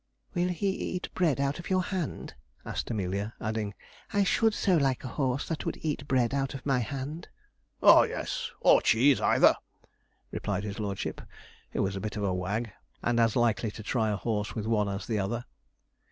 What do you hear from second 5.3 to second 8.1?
that would eat bread out of my hand.' 'Oh